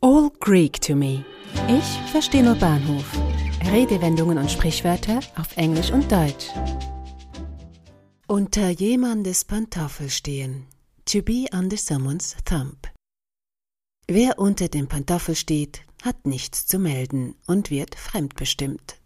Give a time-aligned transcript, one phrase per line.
[0.00, 1.24] All Greek to me.
[1.66, 3.04] Ich verstehe nur Bahnhof.
[3.72, 6.46] Redewendungen und Sprichwörter auf Englisch und Deutsch.
[8.28, 10.66] Unter jemandes Pantoffel stehen.
[11.06, 12.76] To be under someone's thumb.
[14.06, 19.00] Wer unter dem Pantoffel steht, hat nichts zu melden und wird fremdbestimmt.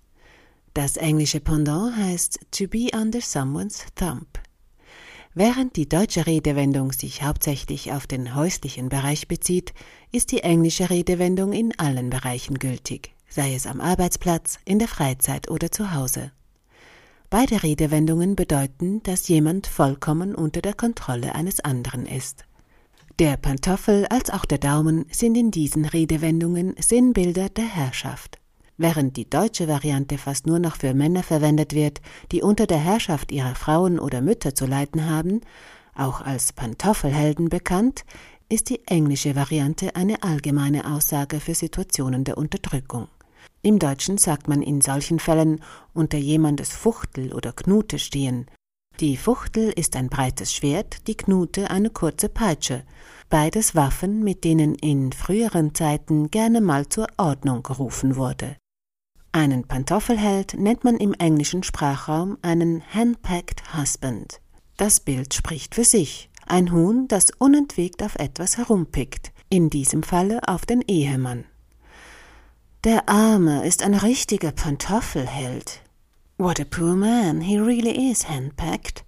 [0.75, 4.27] Das englische Pendant heißt to be under someone's thumb.
[5.35, 9.73] Während die deutsche Redewendung sich hauptsächlich auf den häuslichen Bereich bezieht,
[10.11, 15.51] ist die englische Redewendung in allen Bereichen gültig, sei es am Arbeitsplatz, in der Freizeit
[15.51, 16.33] oder zu Hause.
[17.31, 22.45] Beide Redewendungen bedeuten, dass jemand vollkommen unter der Kontrolle eines anderen ist.
[23.19, 28.42] Der Pantoffel als auch der Daumen sind in diesen Redewendungen Sinnbilder der Herrschaft.
[28.83, 32.01] Während die deutsche Variante fast nur noch für Männer verwendet wird,
[32.33, 35.41] die unter der Herrschaft ihrer Frauen oder Mütter zu leiden haben,
[35.95, 38.05] auch als Pantoffelhelden bekannt,
[38.49, 43.07] ist die englische Variante eine allgemeine Aussage für Situationen der Unterdrückung.
[43.63, 45.63] Im Deutschen sagt man in solchen Fällen
[45.95, 48.47] unter jemandes Fuchtel oder Knute stehen.
[48.99, 52.83] Die Fuchtel ist ein breites Schwert, die Knute eine kurze Peitsche,
[53.29, 58.57] beides Waffen, mit denen in früheren Zeiten gerne mal zur Ordnung gerufen wurde.
[59.35, 64.43] Einen Pantoffelheld nennt man im englischen Sprachraum einen Handpacked Husband.
[64.77, 66.29] Das Bild spricht für sich.
[66.47, 71.47] Ein Huhn, das unentwegt auf etwas herumpickt, in diesem Falle auf den Ehemann.
[72.85, 75.81] Der Arme ist ein richtiger Pantoffelheld.
[76.37, 79.05] What a poor man, he really is handpacked.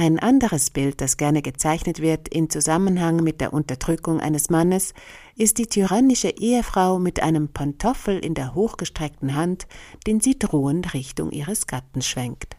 [0.00, 4.94] Ein anderes Bild, das gerne gezeichnet wird in Zusammenhang mit der Unterdrückung eines Mannes,
[5.34, 9.66] ist die tyrannische Ehefrau mit einem Pantoffel in der hochgestreckten Hand,
[10.06, 12.56] den sie drohend Richtung ihres Gatten schwenkt.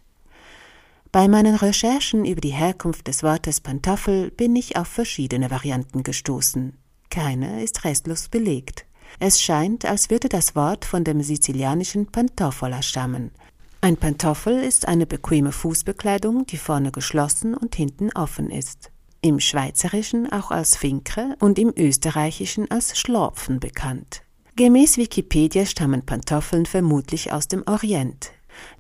[1.14, 6.76] Bei meinen Recherchen über die Herkunft des Wortes Pantoffel bin ich auf verschiedene Varianten gestoßen.
[7.10, 8.86] Keine ist restlos belegt.
[9.18, 13.32] Es scheint, als würde das Wort von dem sizilianischen Pantoffola stammen,
[13.82, 18.92] ein Pantoffel ist eine bequeme Fußbekleidung, die vorne geschlossen und hinten offen ist.
[19.22, 24.22] Im Schweizerischen auch als Finkre und im Österreichischen als Schlorpfen bekannt.
[24.58, 28.32] Gemäß Wikipedia stammen Pantoffeln vermutlich aus dem Orient.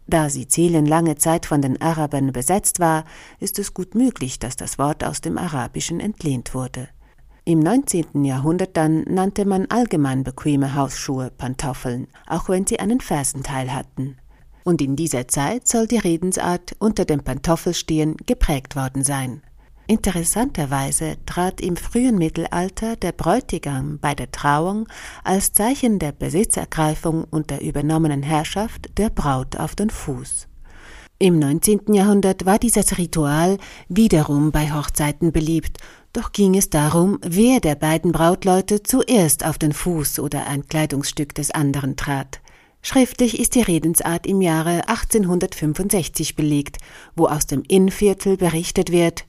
[0.05, 3.05] Da Sizilien lange Zeit von den Arabern besetzt war,
[3.39, 6.89] ist es gut möglich, dass das Wort aus dem Arabischen entlehnt wurde.
[7.45, 8.25] Im 19.
[8.25, 14.17] Jahrhundert dann nannte man allgemein bequeme Hausschuhe Pantoffeln, auch wenn sie einen Fersenteil hatten
[14.63, 19.41] und in dieser Zeit soll die Redensart unter dem Pantoffelstehen geprägt worden sein.
[19.89, 24.87] Interessanterweise trat im frühen Mittelalter der Bräutigam bei der Trauung
[25.23, 30.47] als Zeichen der Besitzergreifung und der übernommenen Herrschaft der Braut auf den Fuß.
[31.17, 31.93] Im 19.
[31.93, 35.79] Jahrhundert war dieses Ritual wiederum bei Hochzeiten beliebt,
[36.13, 41.33] doch ging es darum, wer der beiden Brautleute zuerst auf den Fuß oder ein Kleidungsstück
[41.33, 42.41] des anderen trat.
[42.81, 46.77] Schriftlich ist die Redensart im Jahre 1865 belegt,
[47.15, 49.25] wo aus dem Innviertel berichtet wird,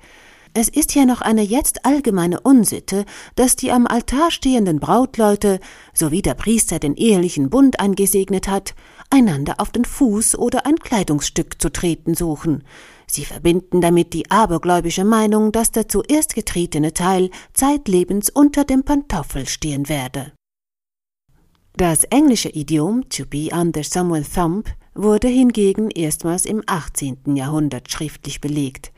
[0.52, 3.04] es ist ja noch eine jetzt allgemeine Unsitte,
[3.36, 5.60] dass die am Altar stehenden Brautleute,
[5.94, 8.74] sowie der Priester den ehelichen Bund eingesegnet hat,
[9.10, 12.64] einander auf den Fuß oder ein Kleidungsstück zu treten suchen.
[13.06, 19.46] Sie verbinden damit die abergläubische Meinung, dass der zuerst getretene Teil zeitlebens unter dem Pantoffel
[19.46, 20.32] stehen werde.
[21.80, 24.64] Das englische Idiom to be under someone's thumb
[24.94, 27.36] wurde hingegen erstmals im 18.
[27.36, 28.92] Jahrhundert schriftlich belegt.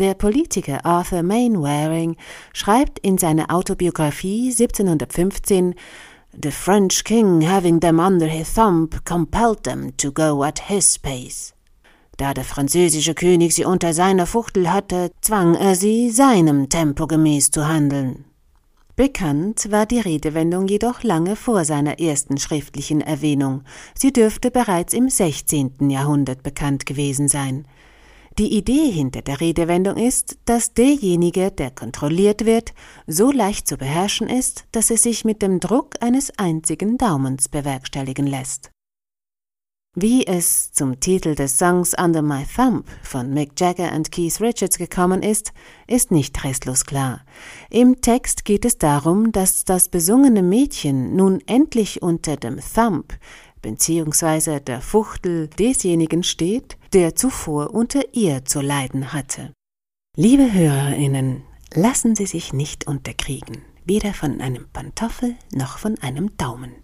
[0.00, 2.16] Der Politiker Arthur Mainwaring
[2.52, 5.76] schreibt in seiner Autobiografie 1715
[6.42, 11.54] The French king having them under his thumb compelled them to go at his pace.
[12.16, 17.52] Da der französische König sie unter seiner Fuchtel hatte, zwang er sie, seinem Tempo gemäß
[17.52, 18.24] zu handeln.
[18.96, 23.64] Bekannt war die Redewendung jedoch lange vor seiner ersten schriftlichen Erwähnung.
[23.92, 25.90] Sie dürfte bereits im 16.
[25.90, 27.66] Jahrhundert bekannt gewesen sein.
[28.38, 32.72] Die Idee hinter der Redewendung ist, dass derjenige, der kontrolliert wird,
[33.08, 38.28] so leicht zu beherrschen ist, dass es sich mit dem Druck eines einzigen Daumens bewerkstelligen
[38.28, 38.73] lässt.
[39.96, 44.76] Wie es zum Titel des Songs Under My Thumb von Mick Jagger und Keith Richards
[44.76, 45.52] gekommen ist,
[45.86, 47.20] ist nicht restlos klar.
[47.70, 53.16] Im Text geht es darum, dass das besungene Mädchen nun endlich unter dem Thumb
[53.62, 54.58] bzw.
[54.58, 59.52] der Fuchtel desjenigen steht, der zuvor unter ihr zu leiden hatte.
[60.16, 66.83] Liebe Hörerinnen, lassen Sie sich nicht unterkriegen, weder von einem Pantoffel noch von einem Daumen.